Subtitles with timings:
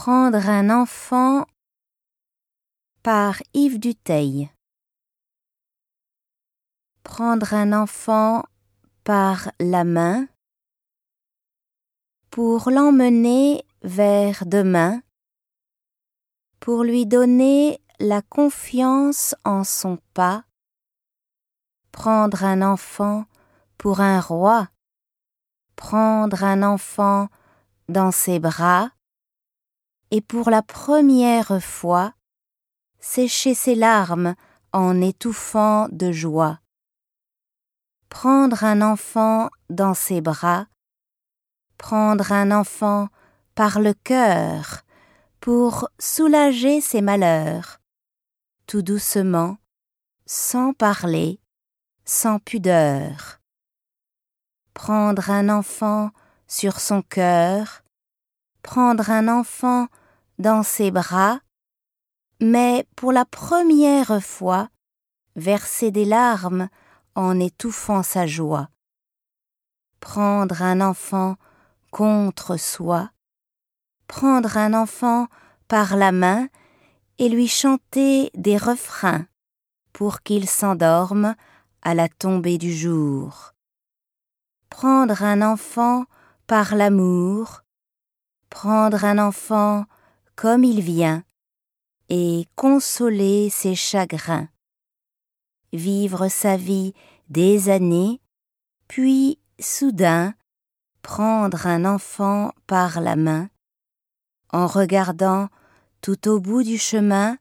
[0.00, 1.44] Prendre un enfant
[3.02, 4.48] par Yves Duteil.
[7.02, 8.44] Prendre un enfant
[9.02, 10.28] par la main
[12.30, 15.02] pour l'emmener vers demain,
[16.60, 20.44] pour lui donner la confiance en son pas,
[21.90, 23.24] prendre un enfant
[23.78, 24.68] pour un roi,
[25.74, 27.28] prendre un enfant
[27.88, 28.92] dans ses bras,
[30.10, 32.14] et pour la première fois
[33.00, 34.34] sécher ses larmes
[34.72, 36.60] en étouffant de joie.
[38.08, 40.66] Prendre un enfant dans ses bras,
[41.76, 43.08] prendre un enfant
[43.54, 44.82] par le cœur
[45.40, 47.78] pour soulager ses malheurs,
[48.66, 49.58] tout doucement,
[50.26, 51.40] sans parler,
[52.04, 53.40] sans pudeur.
[54.74, 56.10] Prendre un enfant
[56.46, 57.82] sur son cœur,
[58.62, 59.88] prendre un enfant
[60.38, 61.40] dans ses bras,
[62.40, 64.68] mais pour la première fois
[65.36, 66.68] verser des larmes
[67.14, 68.68] en étouffant sa joie.
[70.00, 71.36] Prendre un enfant
[71.90, 73.10] contre soi,
[74.06, 75.26] prendre un enfant
[75.66, 76.48] par la main
[77.18, 79.26] et lui chanter des refrains
[79.92, 81.34] pour qu'il s'endorme
[81.82, 83.52] à la tombée du jour.
[84.70, 86.04] Prendre un enfant
[86.46, 87.62] par l'amour,
[88.50, 89.84] prendre un enfant
[90.36, 91.24] comme il vient
[92.08, 94.48] et consoler ses chagrins.
[95.72, 96.94] Vivre sa vie
[97.28, 98.20] des années,
[98.86, 100.34] puis soudain
[101.02, 103.48] prendre un enfant par la main,
[104.52, 105.48] en regardant
[106.00, 107.38] tout au bout du chemin,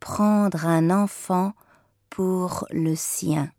[0.00, 1.52] prendre un enfant
[2.10, 3.50] pour le sien.